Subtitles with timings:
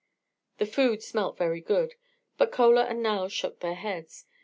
[0.57, 1.93] The food smelt very good,
[2.35, 4.25] but Chola and Nao shook their heads.